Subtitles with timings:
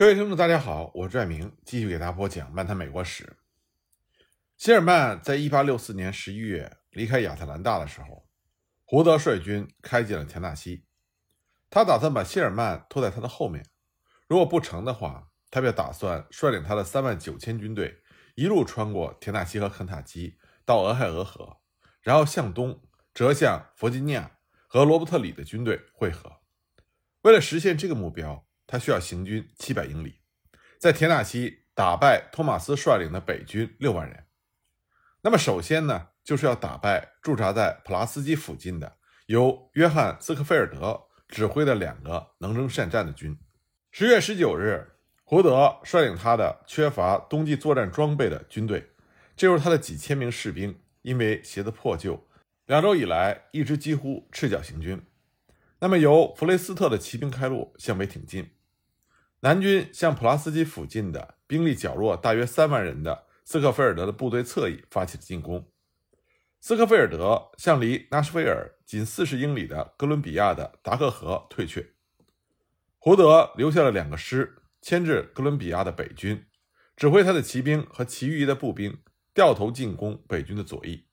[0.00, 3.36] 各位听众，大家好，我是拽明，继续给大家播讲漫谈美国史。
[4.56, 8.26] 希尔曼在1864年11月离开亚特兰大的时候，
[8.86, 10.86] 胡德率军开进了田纳西。
[11.68, 13.62] 他打算把希尔曼拖在他的后面，
[14.26, 17.98] 如果不成的话，他便打算率领他的3万九千军队
[18.36, 21.58] 一路穿过田纳西和肯塔基到俄亥俄河，
[22.00, 22.80] 然后向东
[23.12, 26.38] 折向弗吉尼亚和罗伯特里的军队会合。
[27.20, 30.20] 为了实现这个目标，他需要行军七百英里，
[30.78, 34.26] 在田纳西打败托马斯率领的北军六万人。
[35.22, 43.36] 那么，首先呢，就是要打败驻扎在普拉斯基附近的由约翰斯科菲尔德指挥的两个能征善战的军。
[43.90, 44.88] 十月十九日，
[45.24, 48.88] 胡德率领他的缺乏冬季作战装备的军队，
[49.34, 52.24] 这时候他的几千名士兵因为鞋子破旧，
[52.66, 55.04] 两周以来一直几乎赤脚行军。
[55.80, 58.48] 那么，由弗雷斯特的骑兵开路向北挺进。
[59.42, 65.66] 南军向普拉斯基附近的兵力较弱、大约三万人的斯科菲尔德的部队侧翼发起了进攻。
[66.60, 71.94] 斯科菲尔德向离纳什维尔仅四十英里的哥伦比亚的达克河退却。
[72.98, 76.44] 胡德留下了两个师牵制哥伦比亚的北军，
[76.94, 78.98] 指挥他的骑兵和其余的步兵
[79.32, 81.06] 掉头进攻北军的左翼。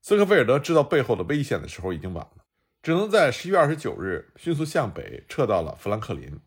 [0.00, 2.46] 斯科菲尔德知道背后的危险的时候已经晚了，
[2.82, 6.40] 只能在十一月二十九日迅速向北撤到了富兰克林。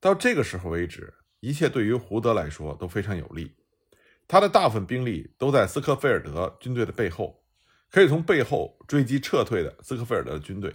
[0.00, 3.54] 到这个时候为止，一切对于胡德来说都非常有利。
[4.26, 7.44] 他的大部分兵力都在斯科菲尔德军队的背后，
[7.90, 10.74] 可以从背后追击撤退的斯科菲尔德的军队。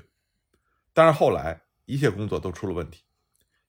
[0.93, 3.03] 但是后来一切工作都出了问题，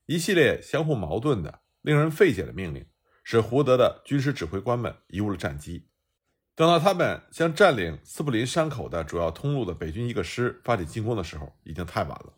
[0.05, 2.85] 一系列相互矛盾的、令人费解的命令，
[3.25, 5.89] 使胡德的军事指挥官们贻误了战机。
[6.55, 12.33] 等到他们向占领斯普林山口的主要通路的北军一个师发起进攻的时候，已经太晚了。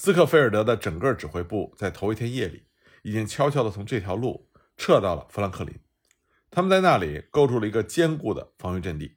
[0.00, 2.68] 斯克菲尔德的整个指挥部在头一天夜里
[3.02, 5.76] 已经悄悄地从这条路撤到了富兰克林，
[6.52, 9.16] 他们在那里构筑了一个坚固的防御阵地。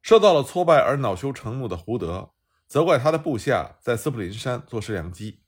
[0.00, 2.30] 受到了挫败而恼羞成怒的胡德
[2.66, 5.42] 责怪他的部下在斯普林山坐失良机，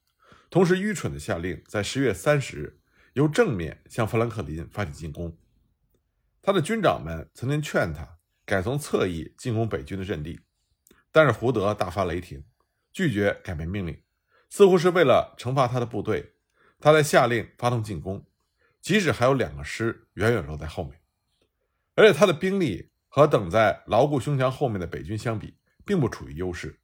[0.50, 2.80] 同时愚蠢地下令在十月三十日
[3.14, 5.34] 由正面向富兰克林发起进攻。
[6.42, 10.40] 他的军长们曾经劝他改从侧翼进攻北军的阵地，
[11.10, 12.44] 但是胡德大发雷霆，
[12.92, 13.98] 拒绝改变命令。
[14.50, 16.34] 似乎是为了惩罚他的部队，
[16.78, 18.26] 他在下令发动进攻，
[18.82, 21.00] 即使还有两个师远远落在后面，
[21.94, 25.56] 而且他的兵力和等在牢固胸墙后面的北军相比，
[25.86, 26.78] 并不处于优势。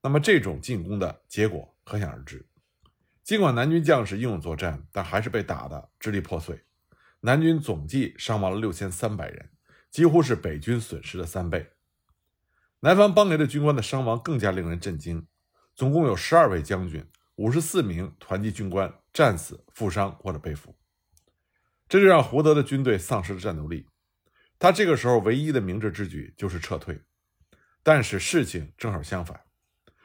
[0.00, 2.44] 那么这种进攻的结果可想而知。
[3.22, 6.64] 尽管南军将士英勇作战，但还是被打得支离破碎。
[7.20, 9.50] 南军总计伤亡了六千三百人，
[9.90, 11.70] 几乎是北军损失的三倍。
[12.80, 15.26] 南方邦联的军官的伤亡更加令人震惊。
[15.74, 17.04] 总共有十二位将军、
[17.36, 20.74] 五十四名团级军官战死、负伤或者被俘，
[21.88, 23.88] 这就让胡德的军队丧失了战斗力。
[24.58, 27.00] 他这个时候唯一的明智之举就是撤退。
[27.82, 29.40] 但是事情正好相反，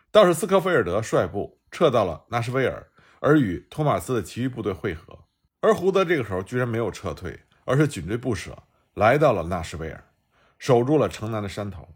[0.10, 5.26] 倒是斯科菲尔德率部撤到了纳什维尔，而与托马斯的其余部队会合。
[5.62, 8.64] 而胡德这个时候居然没有撤退，而是紧追不舍，
[8.96, 10.12] 来到了纳什维尔，
[10.58, 11.88] 守住了城南的山头。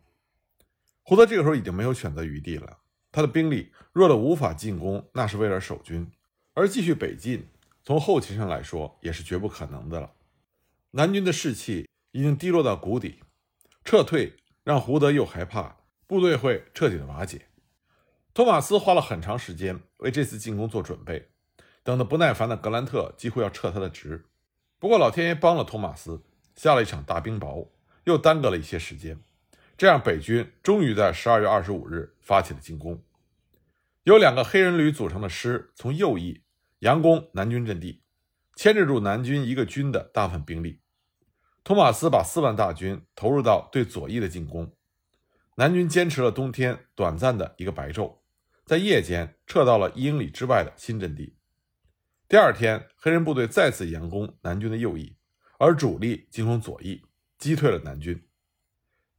[1.02, 2.78] 胡德这个时候已经没有选择余地了。
[3.12, 6.10] 他的兵力弱得无法进攻那是为了守军，
[6.54, 7.48] 而继续北进，
[7.84, 10.12] 从后勤上来说也是绝不可能的了。
[10.92, 13.20] 南军的士气已经低落到谷底，
[13.84, 15.78] 撤退让胡德又害怕
[16.08, 17.48] 部队会彻底的瓦解。
[18.34, 21.30] 托马斯花了很长时间为这次进攻做准备，
[21.84, 24.26] 等得不耐烦的格兰特几乎要撤他的职。
[24.80, 26.22] 不过老天爷帮了托马斯，
[26.56, 27.68] 下了一场大冰雹，
[28.06, 29.20] 又耽搁了一些时间。
[29.82, 33.04] 这样，北军终于在十二月二十五日发起了进攻。
[34.04, 36.44] 由两个黑人旅组成的师从右翼
[36.82, 38.04] 佯攻南军阵地，
[38.56, 40.82] 牵制住南军一个军的大部分兵力。
[41.64, 44.72] 托马斯把四万大军投入到对左翼的进攻。
[45.56, 48.18] 南军坚持了冬天短暂的一个白昼，
[48.64, 51.36] 在夜间撤到了一英里之外的新阵地。
[52.30, 55.18] 第二天，黑人部队再次佯攻南军的右翼，
[55.58, 57.02] 而主力进攻左翼，
[57.40, 58.24] 击退了南军。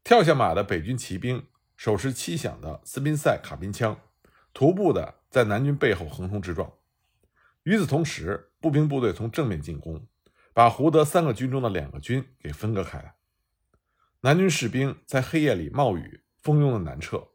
[0.04, 1.46] 跳下马的北军骑兵
[1.76, 4.00] 手持七响的斯宾塞卡宾枪，
[4.52, 6.72] 徒步的在南军背后横冲直撞。
[7.62, 10.04] 与此同时，步兵部队从正面进攻，
[10.52, 13.14] 把胡德三个军中的两个军给分割开来。
[14.22, 17.28] 南军士兵在黑夜里冒雨蜂拥的南撤，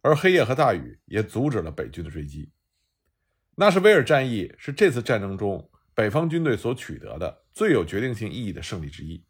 [0.00, 2.50] 而黑夜和大雨也阻止了北军的追击。
[3.56, 9.22] 纳什维尔战役是这次战争中北方军队所取得的最有决定性意义的胜利之一。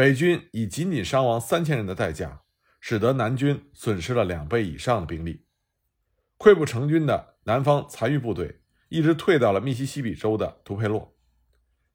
[0.00, 2.40] 北军以仅仅伤亡三千人的代价，
[2.80, 5.44] 使得南军损失了两倍以上的兵力。
[6.38, 11.14] 溃不成军的南方残余部队一直退到了密西西比州的图佩洛，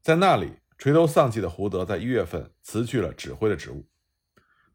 [0.03, 3.89] 在那里垂头丧气的胡德在一月份辞去了指挥的职务。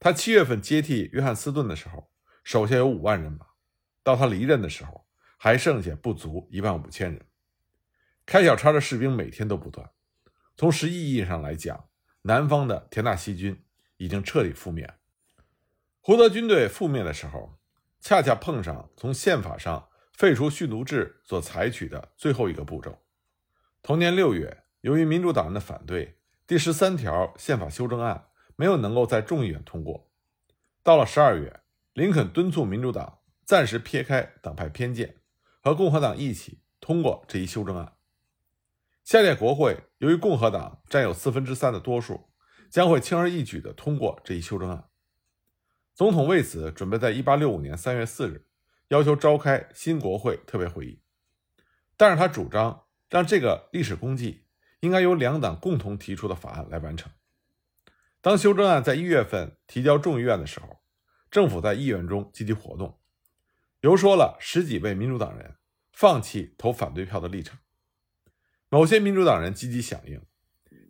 [0.00, 2.10] 他七月份接替约翰斯顿的时候，
[2.42, 3.46] 手下有五万人马；
[4.02, 5.06] 到他离任的时候，
[5.38, 7.24] 还剩下不足一万五千人。
[8.26, 9.88] 开小差的士兵每天都不断。
[10.56, 11.84] 从实际意义上来讲，
[12.22, 13.64] 南方的田纳西军
[13.96, 14.92] 已经彻底覆灭。
[16.00, 17.58] 胡德军队覆灭的时候，
[18.00, 22.98] 恰恰碰上从宪法上废除蓄奴制所采取的最后一个步骤。
[23.82, 30.10] 同年六月，由于民主党人的反对，第十三条宪法修正案没有能够在众议院通过。
[30.82, 31.60] 到了十二月，
[31.94, 35.16] 林肯敦促民主党暂时撇开党派偏见，
[35.62, 37.96] 和共和党一起通过这一修正案。
[39.04, 42.30] 下届国会由于共和党占有四分之三的多数，
[42.70, 44.88] 将会轻而易举地通过这一修正案。
[45.94, 48.46] 总统为此准备在1865年3月4日
[48.88, 51.02] 要求召开新国会特别会议，
[51.98, 54.46] 但是他主张让这个历史功绩
[54.80, 57.12] 应该由两党共同提出的法案来完成。
[58.22, 60.80] 当修正案在一月份提交众议院的时候，
[61.30, 62.98] 政府在议院中积极活动，
[63.82, 65.56] 游说了十几位民主党人
[65.92, 67.58] 放弃投反对票的立场。
[68.72, 70.22] 某些民主党人积极响应，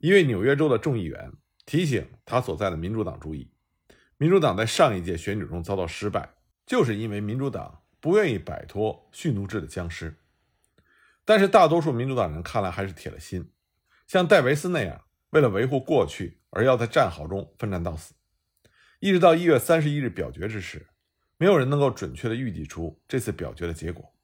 [0.02, 1.32] 一位纽约州的众议员
[1.64, 3.50] 提醒他所在的民主党注意，
[4.18, 6.34] 民主党在上一届选举中遭到失败，
[6.66, 10.14] 就是因为民主党不愿意摆脱蓄奴制的僵尸。
[11.24, 13.50] 但是大多数民主党人看来还是铁了心，
[14.06, 18.12] 像戴维斯那样，为了维护过去而要在战壕中奋战到死。
[18.98, 20.88] 一直到一月三十一日表决之时，
[21.38, 24.14] 没有人能够准确地预计出这次表决的结果。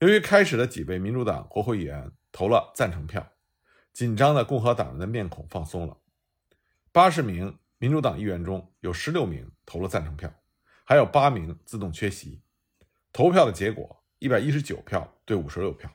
[0.00, 2.12] 由于开始的几位民主党国会议员。
[2.32, 3.32] 投了赞成票，
[3.92, 5.98] 紧张的共和党人的面孔放松了。
[6.92, 10.32] 八十名民主党议员中有十六名投了赞成票，
[10.84, 12.42] 还有八名自动缺席。
[13.12, 15.90] 投票的结果一百一十九票对五十六票，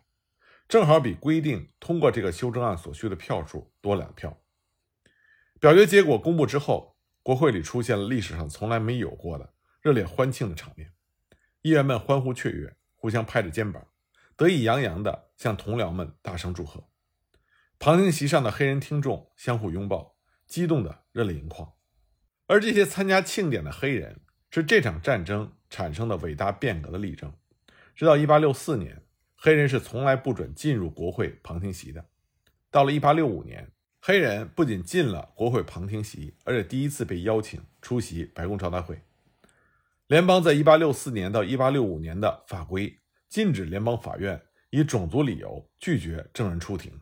[0.68, 4.42] 正好比规定通过这个修正案所需的票数多两票。
[5.60, 10.92] 表决结果公布之后，国会里出现了历史上从来没有过的热烈欢庆的场面，
[11.62, 13.88] 议员们欢呼雀跃，互相拍着肩膀。
[14.36, 16.90] 得意洋洋地向同僚们大声祝贺，
[17.78, 20.16] 旁听席上的黑人听众相互拥抱，
[20.48, 21.74] 激动得热泪盈眶。
[22.48, 27.32] 而这些参加庆典的黑人，是这场战争产生的伟大变革的例证。
[27.96, 29.04] 直到1864年，
[29.36, 32.06] 黑人是从来不准进入国会旁听席的。
[32.72, 33.72] 到了1865年，
[34.02, 39.00] 黑人不仅进了国会旁听席，而且第一次被邀请出席白宫招待会。
[40.08, 43.00] 联邦在1864年到1865年的法规。
[43.34, 44.40] 禁止联邦法院
[44.70, 47.02] 以种族理由拒绝证人出庭，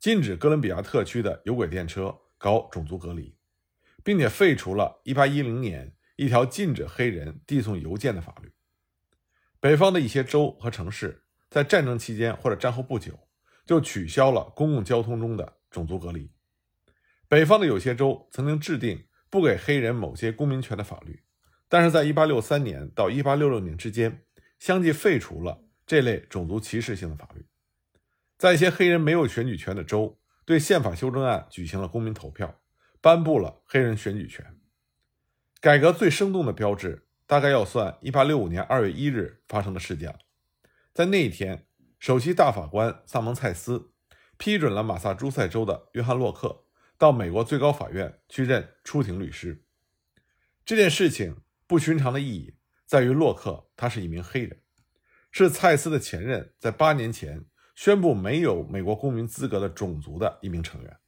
[0.00, 3.36] 禁止哥伦比亚特区的有轨电车搞种族隔离，
[4.02, 8.50] 并且废除了1810年一条禁止黑人递送邮件的法律。
[9.60, 13.16] 北方的一些州和城市在战争期间或者战后不久
[13.64, 16.32] 就取消了公共交通中的种族隔离。
[17.28, 21.22] 北方的有些州曾经制定不给黑人某些公民权的法律，
[21.68, 24.24] 但是在1863年到1866年之间。
[24.60, 27.46] 相继废除了这类种族歧视性的法律，
[28.36, 32.60] 在一些黑人没有选举权的州，对宪法修正案举行了公民投票，
[33.00, 34.60] 颁布了黑人选举权。
[35.60, 40.18] 改革最生动的标志，大概要算1865年2月1日发生的事件了。
[40.92, 41.66] 在那一天，
[41.98, 43.94] 首席大法官萨蒙蔡斯
[44.36, 46.66] 批准了马萨诸塞州的约翰洛克
[46.98, 49.64] 到美国最高法院去任出庭律师。
[50.66, 52.56] 这件事情不寻常的意义。
[52.90, 54.58] 在于洛克，他是一名黑人，
[55.30, 60.98] 是蔡斯的前任，在八年前宣布没有美国公民资格的种族的一名成员。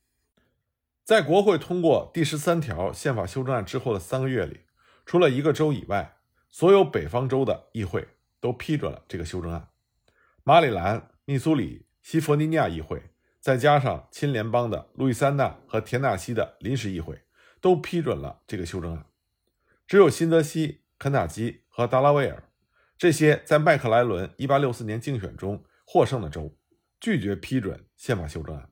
[1.03, 4.61] 在国会通过第十三条宪法修正案之后的三个月里，
[5.05, 8.07] 除了一个州以外，所有北方州的议会
[8.39, 9.71] 都批准了这个修正案。
[10.45, 13.11] 马里兰、密苏里、西弗尼亚议会，
[13.41, 17.23] 再加上亲联邦的路易斯安那和田纳西的临时议会，
[17.61, 19.07] 都批准了这个修正案。
[19.89, 21.62] 只有新泽西、肯塔基。
[21.75, 22.43] 和达拉维尔
[22.99, 26.55] 这些在麦克莱伦1864年竞选中获胜的州
[27.01, 28.69] 拒绝批准宪法修正案，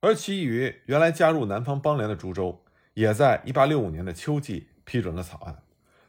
[0.00, 2.64] 而其余原来加入南方邦联的诸州
[2.94, 5.62] 也在1865年的秋季批准了草案，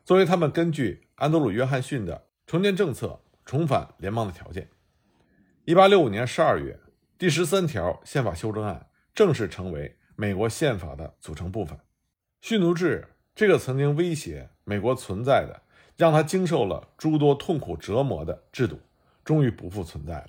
[0.05, 4.69] 作为他们根据安德鲁·约翰逊的重建政策重返联邦的条件。
[5.65, 6.79] 1865年12月，
[7.17, 11.77] 第十三条宪法修正案正式成为美国宪法的组成部分。
[12.41, 13.05] 蓄奴制
[13.35, 15.63] 这个曾经威胁美国存在的。
[15.99, 18.79] 让他经受了诸多痛苦折磨的制度，
[19.25, 20.27] 终于不复存在了。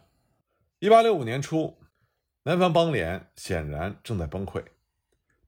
[0.81, 1.79] 一八六五年初，
[2.43, 4.65] 南方邦联显然正在崩溃。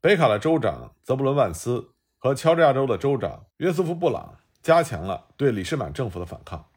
[0.01, 6.71] 北卡的州长泽布伦·万斯和乔治亚州的州长约瑟夫·布朗加强了对李士满政府的反抗。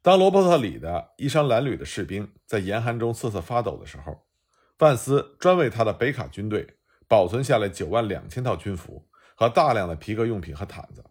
[0.00, 4.28] 当罗伯特里的衣衫褴褛的士兵在严寒中瑟瑟发抖的时候，
[4.78, 6.76] 范斯专为他的北卡军队
[7.08, 11.04] 保存下来九万两千套军服和大量的皮革用品和毯子。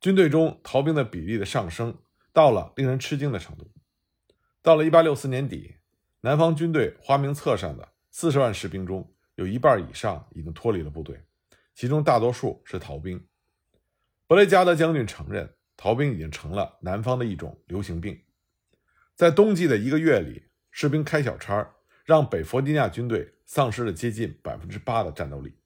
[0.00, 1.96] 军队中逃兵的比例的上升
[2.32, 3.70] 到了令人吃惊的程度。
[4.62, 5.76] 到了1864年底，
[6.20, 11.24] 南方军队花名册上的四十万士兵中有一半以上已经脱离了部队，
[11.74, 13.24] 其中大多数是逃兵。
[14.26, 18.20] 布雷加德将军承认，逃兵已经成了南方的一种流行病。
[19.14, 21.74] 在冬季的一个月里，士兵开小差，
[22.04, 25.56] 让北弗吉尼亚军队丧失了接近百分之八的战斗力。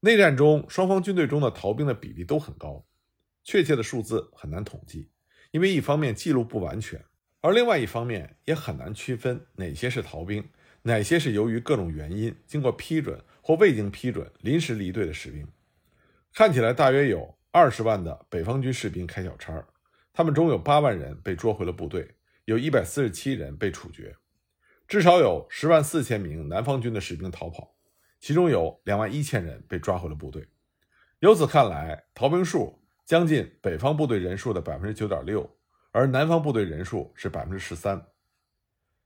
[0.00, 2.84] 内战中，双方军队中的逃兵的比例都很高。
[3.44, 5.10] 确切的数字很难统计，
[5.50, 7.04] 因为一方面记录不完全，
[7.40, 10.48] 而另外一方面也很难区分哪些是逃兵，
[10.82, 15.46] 哪些是由于各种原因经过批准或未经批准临时离队的士兵。
[16.32, 19.66] 看起来大约有二十万的北方军士兵开小差，
[20.12, 24.16] 他们中有八万人被捉回了部队，有一百四十七人被处决，
[24.86, 27.74] 至少有十万四千名南方军的士兵逃跑，
[28.20, 30.46] 其中有两万一千人被抓回了部队。
[31.18, 32.81] 由此看来，逃兵数。
[33.04, 35.56] 将近北方部队人数的百分之九点六，
[35.90, 38.06] 而南方部队人数是百分之十三。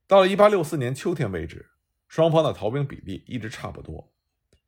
[0.07, 1.71] 到了一八六四年秋天为止，
[2.07, 4.13] 双方的逃兵比例一直差不多。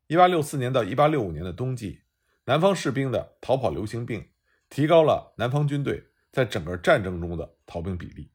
[0.06, 2.00] 一八六四年到一八六五年的冬季，
[2.46, 4.30] 南方士兵的逃跑流行病
[4.68, 8.32] 提高了南方军队在整个战争中的逃兵比例。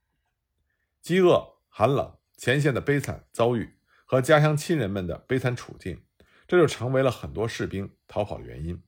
[1.02, 6.02] 饥饿、寒冷、前线的悲惨遭遇和家乡亲人们的悲惨处境，
[6.48, 8.82] 这就成为了很多士兵逃跑的原因。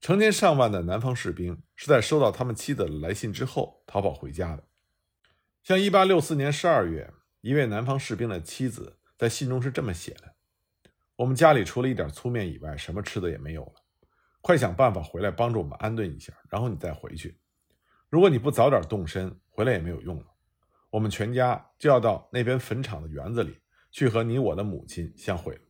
[0.00, 4.64] 成千上万的南方士兵是在收到他们妻子的来信之后逃跑回家的。
[5.64, 10.34] 像1864年12月，一位南方士兵的妻子在信中是这么写的
[11.16, 13.72] ：“我们家里除了一点粗面以外，什么吃的也没有了。
[14.40, 17.36] 快想办法回来帮助我们安顿一下，然后你再回去。
[18.08, 20.26] 如果你不早点动身，回来也没有用了。
[20.90, 23.58] 我们全家就要到那边坟场的园子里
[23.90, 25.60] 去和你我的母亲相会了。”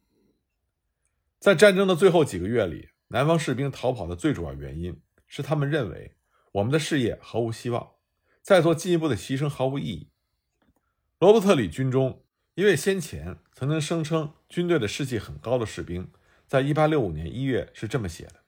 [1.41, 2.91] 在战争的最后几个月里。
[3.11, 6.15] 南方士兵逃跑的最主要原因是，他们认为
[6.53, 7.93] 我们的事业毫无希望，
[8.43, 10.11] 再做进一步的牺牲毫无意义。
[11.19, 12.23] 罗伯特里军中
[12.55, 16.13] 一位先前曾经声称军队的士气很高的士兵，
[16.47, 18.45] 在1865年1月是这么写的：“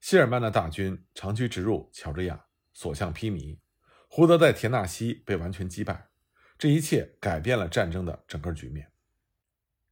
[0.00, 3.58] 希尔曼的大军长驱直入乔治亚，所向披靡。
[4.08, 6.08] 胡德在田纳西被完全击败，
[6.58, 8.90] 这一切改变了战争的整个局面。”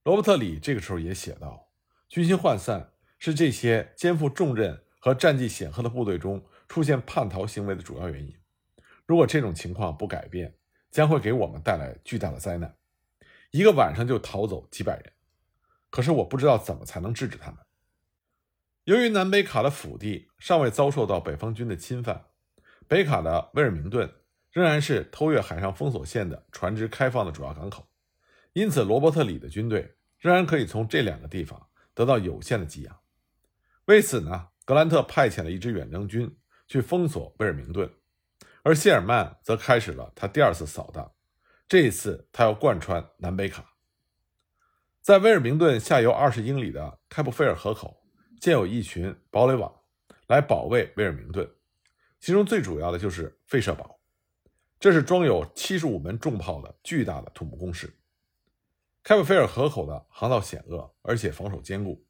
[0.02, 1.68] 罗伯特里这个时候也写道
[2.08, 8.34] ：“军心涣散。”是这些肩负重任和战绩显赫的部队中出现叛逃行为的主要原因。
[9.06, 10.54] 如果这种情况不改变，
[10.90, 12.76] 将会给我们带来巨大的灾难。
[13.50, 15.12] 一个晚上就逃走几百人，
[15.90, 17.60] 可是我不知道怎么才能制止他们。
[18.84, 22.26] 由于南北卡的腹地尚未遭受到北方军的侵犯，
[22.86, 24.12] 北卡的威尔明顿
[24.50, 27.88] 仍然是偷越海上封锁线的船只开放的主要港口，
[28.52, 32.96] 因此罗伯特里的军队仍然可以从这两个地方得到有限的给养。
[33.86, 37.88] 为此呢，格兰特派遣了一支远征军去封锁威尔明顿，
[38.64, 41.12] 而谢尔曼则开始了他第二次扫荡。
[41.68, 43.74] 这一次，他要贯穿南北卡，
[45.00, 48.02] 在威尔明顿下游二十英里的开普菲尔河口
[48.40, 49.72] 建有一群堡垒网，
[50.26, 51.48] 来保卫威尔明顿。
[52.18, 54.00] 其中最主要的就是费舍堡，
[54.80, 57.92] 这是装有七十五门重炮的巨大的土木工事。
[59.04, 62.05] 开普菲尔河口的航道险恶，而且防守坚固。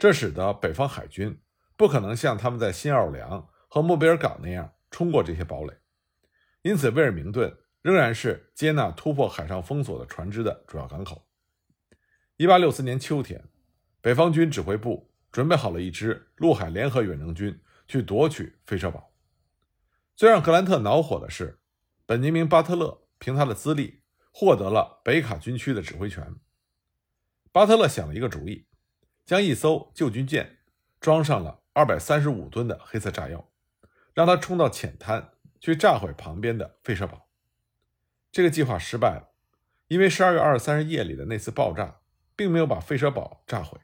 [0.00, 1.42] 这使得北方海军
[1.76, 5.74] 不可能像他们在新奥尔良和莫比尔港那样冲过这些堡垒，
[6.62, 11.28] 因此威尔明顿仍然是接纳突破海上封锁的船只的主要港口。
[12.38, 13.44] 1864年秋天，
[14.00, 19.12] 北方军指挥部准备好了一支陆海联合远征军去夺取飞车堡。
[20.16, 21.60] 最让格兰特恼火的是，
[22.06, 24.02] 本杰明·巴特勒凭他的资历
[24.32, 26.34] 获得了北卡军区的指挥权。
[27.52, 28.66] 巴特勒想了一个主意。
[29.30, 30.58] 将一艘旧军舰
[30.98, 33.48] 装上了二百三十五吨的黑色炸药，
[34.12, 37.28] 让它冲到浅滩去炸毁旁边的费舍堡。
[38.32, 39.30] 这个计划失败了，
[39.86, 42.00] 因为十二月二十三日夜里的那次爆炸
[42.34, 43.78] 并没有把费舍堡炸毁。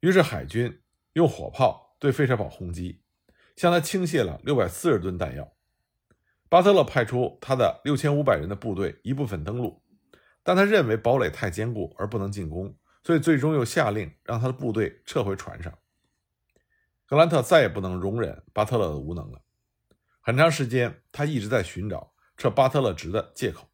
[0.00, 0.82] 于是海军
[1.14, 3.00] 用火炮对费舍堡轰击，
[3.56, 5.56] 向他倾泻了六百四十吨弹药。
[6.50, 9.82] 巴特勒派出他的六千五百人的部队一部分登陆，
[10.42, 12.76] 但他认为堡垒太坚固而不能进攻。
[13.08, 15.72] 所以，最终又下令让他的部队撤回船上。
[17.06, 19.40] 格兰特再也不能容忍巴特勒的无能了。
[20.20, 23.66] 很长时间，他一直在寻找撤巴特勒职的借口。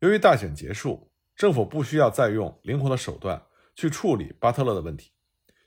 [0.00, 3.40] 由于大选结束，政府不需要再用灵活的手段
[3.76, 5.12] 去处理巴特勒的问题，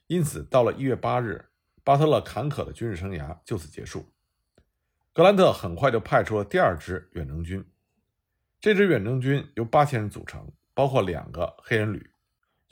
[0.08, 1.46] 因此，到了一月八日，
[1.86, 4.12] 巴特勒坎坷的军事生涯就此结束。
[5.13, 7.66] 格兰特很快就派出了第二支远征军。
[8.60, 12.10] 这支远征军由八千人组成，包括两个黑人旅，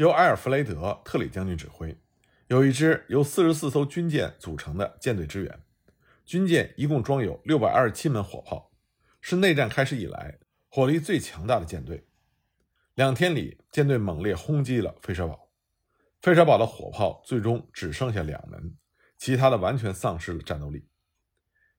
[0.01, 1.95] 由埃尔弗雷德·特里将军指挥，
[2.47, 5.59] 有一支由四十四艘军舰组成的舰队支援。
[6.25, 8.71] 军舰一共装有六百二十七门火炮，
[9.21, 10.39] 是内战开始以来
[10.69, 12.07] 火力最强大的舰队。
[12.95, 15.51] 两天里，舰队猛烈轰击了费舍堡，
[16.19, 18.75] 费舍堡的火炮最终只剩下两门，
[19.19, 20.87] 其他的完全丧失了战斗力。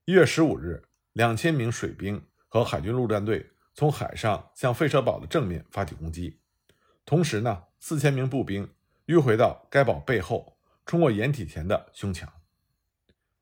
[0.05, 3.51] 一月十五日，两千名水兵和海军陆战队。
[3.75, 6.39] 从海上向费舍堡的正面发起攻击，
[7.05, 8.73] 同时呢，四千名步兵
[9.07, 12.33] 迂回到该堡背后，冲过掩体前的胸墙，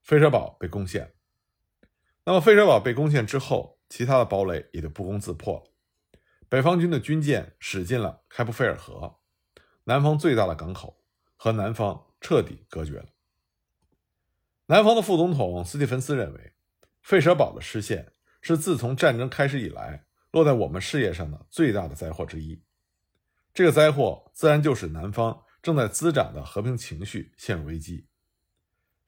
[0.03, 1.13] 费舍堡被攻陷。
[2.25, 5.65] 那么，费舍堡被攻陷之后，其他的堡垒也就不攻自破了。
[6.49, 9.19] 北方军的军舰驶进了开普菲尔河，
[9.85, 11.05] 南方最大的港口，
[11.37, 13.11] 和南方彻底隔绝了。
[14.69, 16.55] 南方的副总统斯蒂芬斯认为，
[17.03, 20.07] 费舍堡的失陷是自从战争开始以来。
[20.31, 22.63] 落在我们事业上的最大的灾祸之一，
[23.53, 28.07] 这个灾祸自然就是南方正在滋长的和平情绪陷入危机。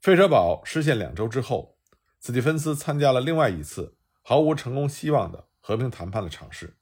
[0.01, 1.79] 费舍堡失陷两周之后，
[2.19, 6.77] 斯蒂芬斯参加了另外一次毫无成功希望的和平谈判的尝试。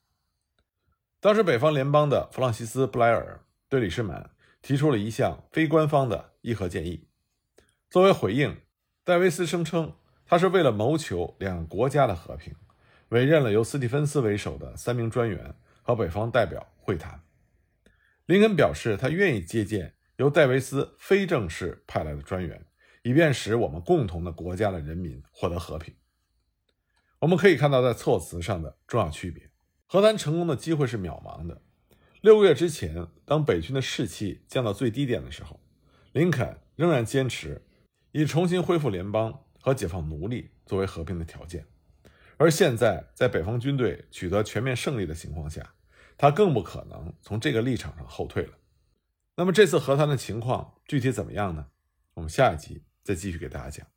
[1.19, 4.31] 当时，北方联邦的弗朗西斯·布莱尔对李士满
[4.63, 7.07] 提出了一项非官方的议和建议。
[7.91, 8.59] 作为回应，
[9.03, 12.55] 戴维斯声称他是为了谋求两个国家的和平。
[13.09, 15.53] 委任了由斯蒂芬斯为首的三名专员
[15.83, 17.21] 和北方代表会谈。
[18.31, 22.65] 林肯表示，他愿意接见由戴维斯非正式派来的专员，
[23.03, 25.93] 以便使我们共同的国家的人民获得和平。
[27.19, 29.51] 我们可以看到，在措辞上的重要区别。
[29.85, 31.61] 和谈成功的机会是渺茫的。
[32.21, 35.59] 六个月之前，当北军的士气降到最低点的时候，
[36.13, 37.61] 林肯仍然坚持
[38.13, 41.65] 以重新恢复联邦和解放奴隶作为和平的条件。
[42.37, 45.73] 而现在，在北方军队取得全面胜利的情况下，
[46.21, 48.53] 他更不可能从这个立场上后退了。
[49.35, 51.65] 那么，这次和谈的情况具体怎么样呢？
[52.13, 53.87] 我们下一集再继续给大家讲。